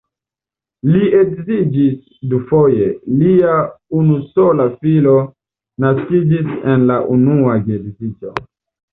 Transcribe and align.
Li 0.93 1.07
edziĝis 1.17 1.97
dufoje, 2.31 2.87
lia 3.19 3.57
unusola 3.99 4.65
filo 4.85 5.13
naskiĝis 5.85 6.49
en 6.73 6.87
la 6.93 6.97
unua 7.17 7.53
geedziĝo. 7.69 8.33